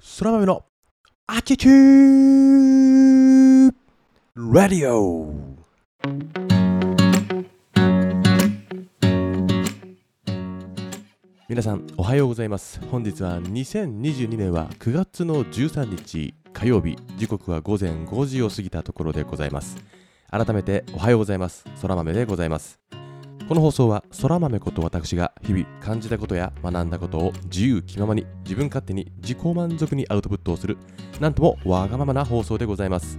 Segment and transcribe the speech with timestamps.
[0.00, 0.64] 空豆の
[1.26, 3.72] アチチュー
[4.36, 5.34] ラディオ
[11.48, 12.80] 皆さんおはようございます。
[12.92, 16.96] 本日は2022年は9月の13日火曜日。
[17.16, 19.78] 時刻は午前5時を過ぎたところでございます。
[20.30, 21.64] 改めておはようございます。
[21.82, 22.87] 空豆でございます。
[23.48, 30.76] この放送は空豆こと私が日々感じたことや学んだことを自由気ままに自分勝手に自己満足にアウトプットをする
[31.18, 33.18] なんともわがままな放送でございます。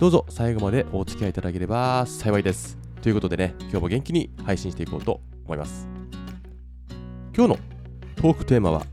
[0.00, 2.76] どうぞ最後までお付き合いいただければ幸いです。
[3.02, 5.86] ということでね今日も元気に配信していこうと思います。
[7.32, 7.58] 今日の
[8.16, 8.84] トークテーマは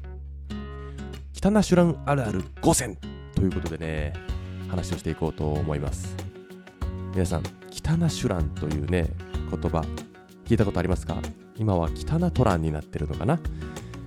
[1.33, 2.95] 北ナシュランあるある5選
[3.33, 4.13] ということでね
[4.69, 6.15] 話をしていこうと思います。
[7.11, 9.09] 皆さん北ナシュランというね
[9.49, 9.83] 言葉
[10.45, 11.17] 聞いたことありますか？
[11.57, 13.39] 今は北ナトランになってるのかな、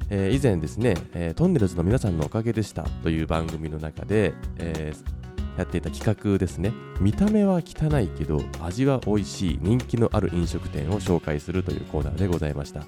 [0.09, 5.19] えー以前ですね、えートンネルズの皆さんのおかげでしたという番組の中で、えー
[5.59, 6.73] やっていた企画ですね。
[7.01, 12.85] 見た目は汚いけど味は美味しい人気のある飲食店を紹介するというコーナーでございました、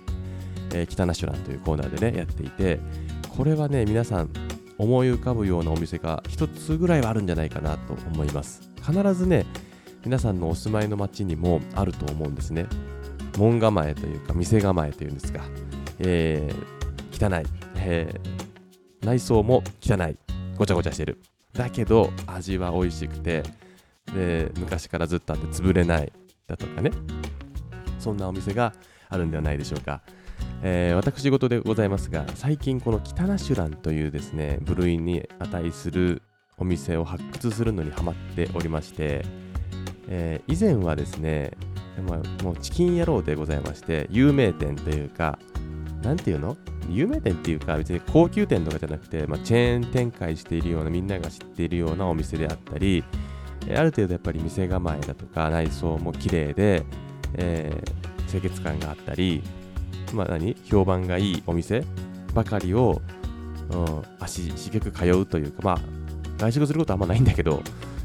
[0.72, 2.78] えー、北ナシュランというコーナーでねやっていて
[3.28, 4.30] これはね皆さん
[4.78, 8.70] 思い浮かぶようなお店が一つぐらいはあるんじゃないかなと思います。
[8.76, 9.46] 必ずね
[10.04, 12.66] 皆さんのお住まいの街にもあると思うんですね。
[13.40, 15.42] 門構えというか店構えというんですか、
[15.98, 16.80] えー
[17.12, 17.44] 汚い、
[17.76, 20.16] えー内装も汚い。
[20.58, 21.22] ごちゃごちゃしてる。
[21.54, 23.42] だけど味は美味しくて
[24.14, 26.12] で昔からずっとあって潰れない。
[26.46, 26.90] だとかね。
[27.98, 28.74] そんなお店が
[29.08, 30.02] あるんではないでしょうか、
[30.62, 36.22] えー私事でございますが最近この北ナシュランというですね部類に値する
[36.56, 39.24] お店を発掘するのにハマっておりまして、
[40.08, 41.52] えー以前はですね
[42.02, 45.38] まあもうチキン野郎でございまして有名店というか
[46.02, 46.56] なんていうの？
[46.88, 53.04] 有名店っていうか別に高級店とかじゃなくて、まあ、チェーン展開しているようなみんなが知っているようなお店であったり
[53.76, 56.84] ある程度やっぱり店構えだとか内装も綺麗で、
[57.34, 59.42] えー清潔感があったり、
[60.14, 60.54] まあ、何？
[60.62, 61.82] 評判がいいお店
[62.32, 63.02] ばかりを、
[63.72, 65.78] うん、足しげく通うというかまあ
[66.38, 67.60] 外食することはあんまないんだけど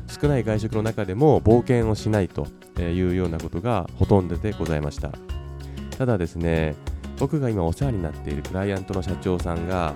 [0.07, 2.47] 少ない外食の中でも冒険をしないと
[2.79, 5.11] えいうようなことがほとんどでございました。
[5.97, 6.75] ただですね
[7.19, 9.93] 僕が今お世話になっているクライアントの社長さんが、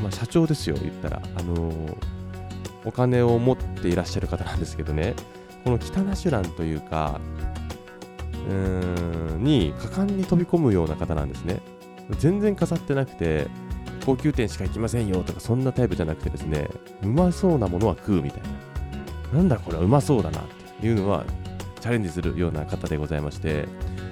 [0.00, 1.22] まあ、社長ですよ言ったら。
[1.36, 1.96] あのー
[2.82, 5.14] お金を持っていらっしゃる方なんですけどね。
[5.64, 7.20] この北ナシュランというか
[8.48, 11.60] うーんに果敢に飛び込むような方なんですね。
[12.18, 13.48] 全然飾ってなくて
[14.06, 16.68] 高級店しか行きませんよとかそんなタイプじゃなくてですね
[17.02, 18.42] うまそうなものは食うみたい
[19.34, 19.40] な。
[19.40, 20.44] なんだこれはうまそうだなっ
[20.80, 21.24] ていうのは
[21.80, 23.66] チャレンジするような方でございまして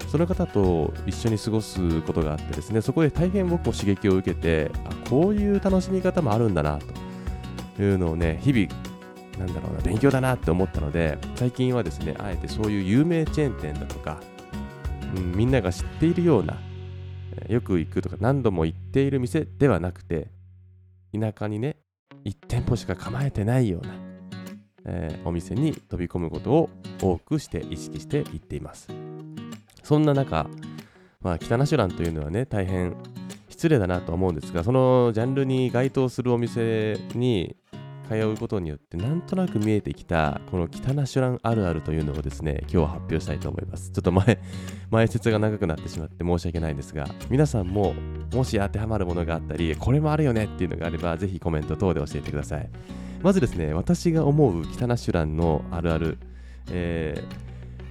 [0.08, 6.78] その方と一緒に過ごすことがあってですねそこで大変僕も刺激を受けてあこういう楽しみ方もあるんだな
[7.76, 8.88] というのをね日々
[9.38, 14.20] なんだろうな勉強だなって思ったので最近はですねあえてそういう有名チェーン店だとか、
[15.14, 16.58] うん、みんなが知っているような
[17.48, 20.28] よく行くとか何度も行っている店ではなくて
[21.18, 21.76] 田舎にね
[22.24, 23.94] 1店舗しか構えてないような、
[24.88, 28.88] えーお店に飛び込むことを多くして意識して行っています。
[29.82, 30.48] そんな中、
[31.20, 32.96] まあ、北ナシュランというのはね大変
[33.48, 37.56] 失礼だなと思うんですがそのジャンルに該当するお店に
[38.08, 43.90] 通うことによってなんとなく見えてきたこの北ナシュランあるあるというのをですね今日は発表したいと思います。
[43.90, 44.38] ちょっと前
[44.90, 47.94] 前説が長くなってしまって申し訳ないんですが皆さんも
[48.32, 52.68] もし当てはまるものがあったりこれもあるよねっていうのがあればぜひコメント等で教えてください。
[53.22, 56.18] まずですね私が思う北ナシュランのあるある、
[56.70, 57.22] え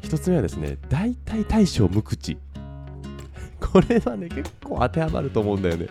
[0.01, 2.37] ー、一つ目はですね大体大将無口。
[3.59, 5.87] これはね結構当てはまると思うんだよね。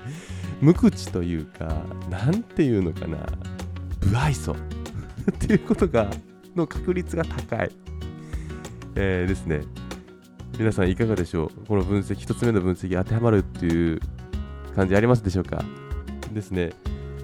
[0.60, 3.18] 無口というかなんていうのかな。
[4.00, 4.54] 不愛想。
[5.30, 6.10] っていうことが
[6.54, 7.70] の確率が高い、
[8.94, 9.62] えーですね。
[10.58, 11.66] 皆さんいかがでしょう。
[11.66, 14.00] この分析一つ目の分析当てはまるっていう
[14.74, 15.62] 感じありますでしょうか。
[16.32, 16.72] ですね、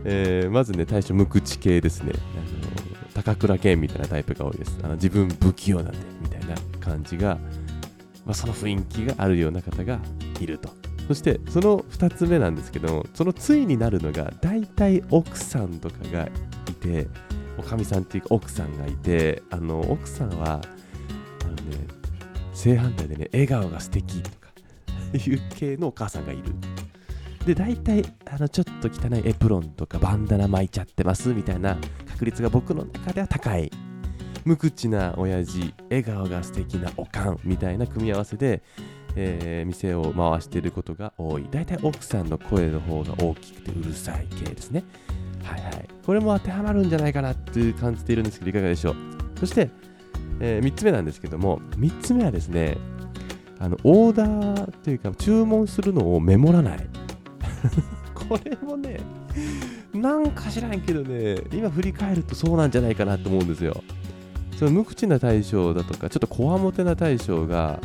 [0.04, 2.12] えーまずね対象無口系ですね。
[2.14, 2.72] あの
[3.14, 4.78] 高倉健みたいなタイプが多いです。
[4.82, 7.36] あの自分不器用なんでみたいな感じが、
[8.24, 9.98] まあ、その雰囲気があるような方が
[10.40, 10.70] いると。
[11.08, 16.28] そしてその2つ目なんですけどもその対になるのが大体奥さんとかが
[16.68, 17.08] いて
[17.58, 20.60] おかみさんっていうか奥さんがいてあの奥さんは
[21.42, 21.86] あのね
[22.54, 24.52] 正反対でね笑顔が素敵とか
[25.12, 26.42] いう系のお母さんがいる。
[27.46, 31.76] で大体あのちょっと汚いエプロンとかバンダナ巻いちゃってますみたいな
[32.10, 33.70] 確率が僕の中では高い
[34.44, 38.62] 無口な親父笑顔が素敵なおかんみたいな組み合わせで、
[39.14, 41.46] えー店を回していることが多い。
[41.50, 44.84] 大体奥さんの声の方が大きくてうるさい系ですね。
[45.44, 45.88] はいはい。
[46.04, 48.96] これも当てはまるんじゃないかなって感じているんですけどいかがでしょう。
[49.38, 49.70] そして、
[50.40, 52.78] えー、3つ目なんですけども3つ目はですね
[53.60, 57.01] あのオーダーというか注文するのをメモらない。
[58.14, 59.00] これもね
[59.94, 63.82] なんか知らんけどね今振り返るとそうなんじゃないかなと思うんですよ。
[64.58, 67.80] その無口な大将だとかちょっとこわもてな大将が、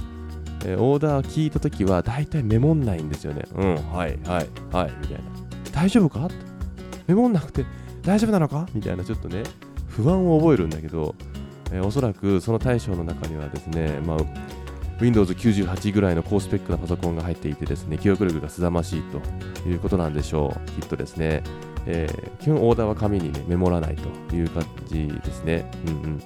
[0.66, 3.44] えー、オーダー聞いた時は大体メモんないんですよね。
[3.56, 5.22] うんはいはいはいみたいな。
[5.72, 6.28] 大丈夫か？
[7.08, 7.66] メモんなくて
[8.04, 8.68] 大丈夫なのか？
[8.74, 9.44] みたいなちょっとね
[9.88, 11.16] 不安を覚えるんだけど、
[11.72, 14.18] えー、おそらくその大将の中にはですね、まあ、
[15.00, 19.22] Windows 98ぐらいの高スペックなパソコンが入っていてですね記憶力がすざましいと
[19.70, 20.82] いうことなんでしょう。
[20.82, 21.44] きっとですね、
[21.86, 25.70] えー、基本オーダーは紙にねメモらないという感じですね。
[25.88, 26.22] うんうん。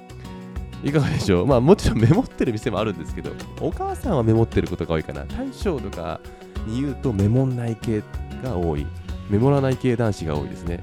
[0.84, 1.46] いかがでしょう？
[1.46, 5.26] まあもちろん メモってる店もあるんですけどお母さんはメモってることが多いかな。
[5.26, 6.20] 大将とか
[6.66, 8.02] に言うとメモんない系
[8.44, 8.86] が多い。
[9.30, 10.82] メモらない系男子が多いですね。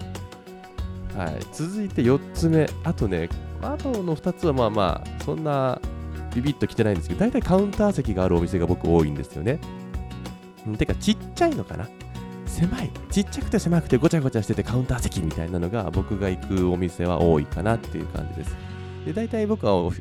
[1.16, 3.28] はい、続いて4つ目、あとね、
[3.60, 5.80] あとの2つはまあまあ、そんな
[6.34, 9.58] ビビッと来てないんですけど、大体カウンター席があるお店が僕多いんですよね。
[10.68, 11.88] んてか、ちっちゃいのかな？
[12.46, 12.90] 狭い。
[13.10, 18.56] ちっちゃくて狭くてごちゃごちゃしててカウンター席みたいなのが僕が行くお店は多いかなっていう感じです。
[19.06, 19.92] で、大体僕はお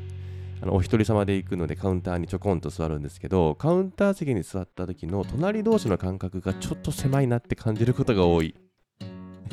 [0.60, 8.56] あのお一人様で行くのでカウンターにちょこんと座るんですけど、カウンター席に座った時の隣同士の間隔がちょっと狭いなって感じることが多い。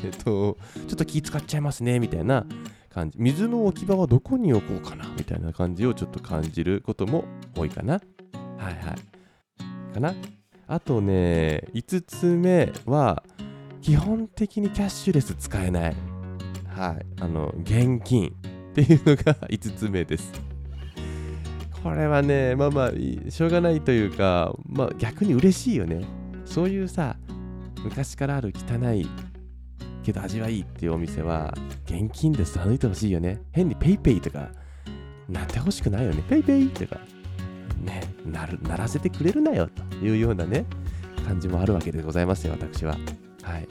[0.02, 0.56] えっと、ちょ
[0.92, 2.46] っと気使っちゃいますね、みたいな
[2.94, 3.19] 感じ。
[3.19, 7.25] 水の置き場はどこに置こうかな、みたいな感じをちょっと感じることも
[7.56, 7.94] 多いかな。
[7.94, 8.94] はいは
[9.91, 9.94] い。
[9.94, 10.14] かな。
[10.67, 13.23] あとね、5つ目は、
[13.82, 15.96] 基本的にキャッシュレス使えない。
[16.69, 17.06] はい。
[17.20, 18.32] あの、現金
[18.70, 20.32] っていうのが5つ目です。
[21.82, 26.02] これはね、まあまあ、しょうがないというか、まあ逆に嬉しいよね。
[26.46, 27.17] そういうさ、
[27.85, 29.06] 昔からある汚い
[30.04, 31.54] けど味はいいっていうお店は
[31.86, 33.40] 現金で貫いてほしいよね。
[33.52, 34.50] 変に PayPay とか
[35.28, 36.22] なってほしくないよね。
[36.28, 37.00] PayPay とか
[37.82, 40.64] ね、なる、ならせてくれるなよというようなね、
[41.26, 42.96] 感じもあるわけでございますよ、私は。
[43.42, 43.68] はい。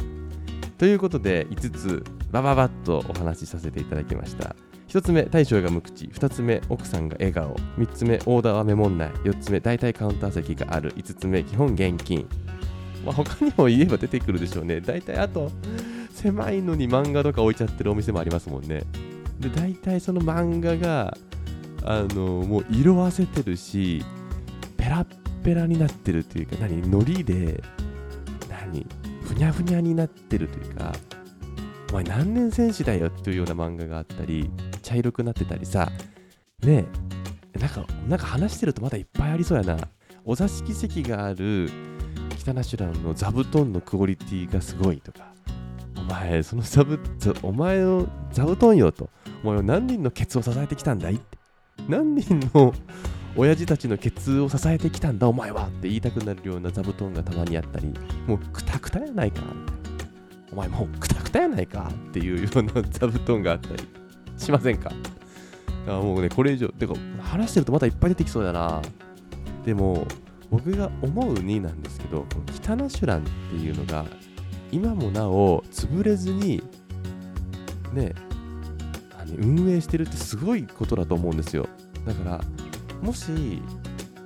[0.77, 4.55] ということで、5つ、ばばばっとお話しさせていただきました。
[4.89, 6.05] 1つ目、大将が無口。
[6.05, 7.55] 2つ目、奥さんが笑顔。
[7.77, 9.09] 3つ目、オーダーはメモんない。
[9.23, 10.93] 4つ目、大体カウンター席がある。
[10.93, 12.27] 5つ目、基本現金。
[13.03, 14.81] まあ、他にも言えば出てくるでしょうね。
[14.81, 15.51] 大体あと、
[16.23, 18.83] 狭いのに漫画とか置いちゃってるお店もありますもんね。
[19.39, 21.17] で、大体その漫画が、
[21.83, 24.03] あの、もう色あせてるし、
[24.77, 27.61] ペラッペラになってるというか、何、海苔で、
[28.49, 28.87] 何、
[29.21, 30.93] ふにゃふにゃになってるというか、
[31.89, 34.49] お前何年戦士だよっていうような漫画があったり、
[34.81, 35.91] 茶色くなってたりさ、
[36.63, 36.85] ね
[37.55, 39.77] え、なんか、なんか話してるとまだいっぱいありそうやな。
[40.23, 41.69] お座敷席がある
[42.39, 45.33] 北ナシュランの座布団のクオリティがすごいとか、
[46.13, 46.99] 前、その座布、
[47.41, 49.09] お前の座布団よと。
[49.43, 51.37] お前は何人のケツを支えてきたんだいって。
[51.89, 52.73] 何人の
[53.35, 57.91] 親父たちのケツを支えてきたんだお前はって言いたくなるような座布団がたまにあったり、
[58.27, 59.41] もうくたくたやないか。
[60.51, 63.83] お前もうくたくたやないかっていうような座布団があったり
[64.37, 64.91] しませんか
[65.87, 68.81] あもうね、これ以上、てか話してるとまたいっぱい出てきそうだな。
[69.65, 70.05] でも、
[70.51, 74.05] 僕が思うになんですけど、この北ナシュランっていうのが
[74.73, 76.63] 今もなお潰れずに
[77.93, 78.13] ね
[79.15, 81.69] あの運営してるってすごいことだと思うんですよ。
[82.07, 82.41] だから
[83.01, 83.61] もし、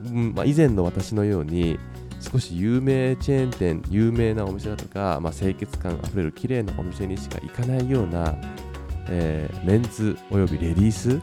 [0.06, 1.78] うんまあ、以前の私のように
[2.20, 8.36] 少し有名チェーン店有名なお店だとか、まあ、清潔感あふれる綺麗なお店にしか行かないような、
[9.10, 11.22] えー、メンズおよびレディース。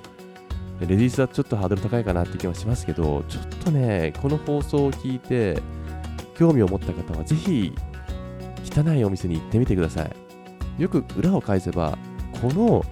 [0.81, 5.63] レディースはちょっとハードル高いかなって気はしますけどちょっとねこの放送を聞いて
[6.37, 7.73] 興味を持った方はぜひ
[8.75, 10.83] 汚いお店に行ってみてください。
[10.83, 11.97] よく裏を返せば、
[12.41, 12.85] この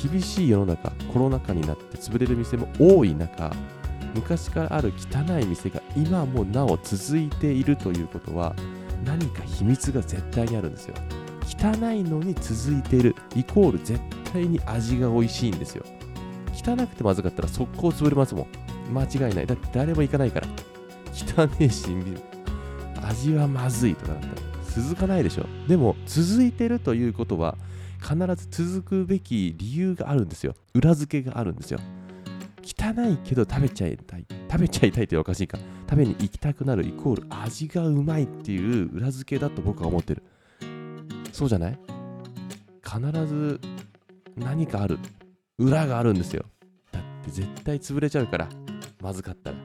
[0.00, 3.50] 厳しい世の中、コロナ禍になって潰れる店も多い中、
[4.14, 8.54] 昔からある汚い店が今もなお続いているということは、
[9.04, 10.94] 何か秘密が絶対にあるんですよ。
[11.42, 14.00] 汚いのに続いている、イコール絶
[14.32, 15.84] 対に味が美味しいんですよ。
[16.54, 18.94] 汚くてまずかったら速攻潰れますもん。
[18.94, 19.46] 間違いない。
[19.46, 20.46] だって誰も行かないから。
[21.12, 21.88] 汚ねえし、
[23.02, 24.53] 味はまずいとかだったら。
[24.74, 25.46] 続かないでしょ。
[25.68, 27.56] でも続いてるということは
[28.00, 30.54] 必ず続くべき理由があるんですよ。
[30.74, 31.78] 裏付けがあるんですよ。
[32.62, 34.26] 汚いけど食べちゃいたい。
[34.50, 35.58] 食べちゃいたいっておかしいか。
[35.88, 40.22] 食べに行きたくなるイコール味がうまいっていう裏付けだと僕は思ってる。
[41.32, 41.78] そうじゃない？
[42.82, 43.60] 必ず
[44.36, 44.98] 何かある。
[45.58, 46.44] 裏があるんですよ。
[46.90, 48.48] だって絶対潰れちゃうから。
[49.00, 49.56] まずかったら。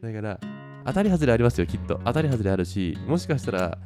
[0.00, 0.40] だから
[0.84, 2.00] 当たり外れありますよきっと。
[2.04, 3.78] 当たり外れあるしもしかしたら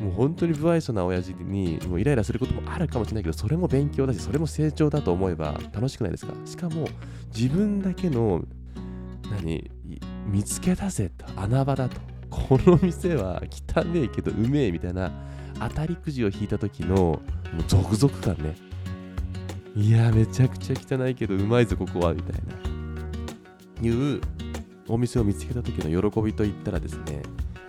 [0.00, 6.32] もう本当に不愛想な親父にもうイライラすることもあるかもしれないけどそれも勉強だしそれも成長だと思えば楽しくないですか？
[6.44, 6.88] しかも
[7.34, 8.42] 自分だけの
[9.30, 9.70] 何
[10.26, 12.00] 見つけ出せと穴場だと。
[12.30, 13.40] この店は
[13.74, 15.12] 汚ねえけどうめえみたいな
[15.60, 17.20] 当たりくじを引いた時のも
[17.60, 18.56] うゾクゾク感ね。
[19.76, 23.88] いやめちゃくちゃ汚いけどうまいぞここはみたいな。
[23.88, 24.20] いう
[24.88, 27.22] お店を見つけた時の喜びといったらですね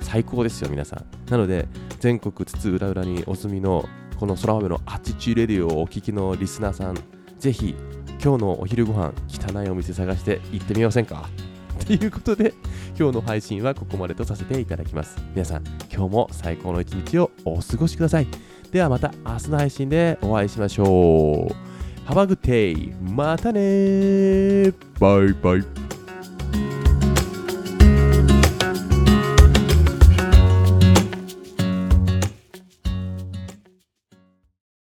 [0.06, 1.32] 最高ですよ皆さん。
[1.32, 1.68] なので
[2.00, 6.96] 全国津々浦々にお住みのこの空豆のアチチュレディオをお聞きのリスナーさん
[7.40, 7.76] ぜひ
[8.24, 11.28] 今日のお昼ご飯汚いお店探して行ってみませんか？
[11.86, 12.54] ということで
[12.98, 15.18] 今日の配信はここまでとさせていただきます。
[15.34, 18.28] 皆さん今日も最高の一日をお過ごしください。
[18.72, 22.10] ではまた明日の配信でお会いしましょう。
[22.10, 25.85] Have a good day またねバイバイ。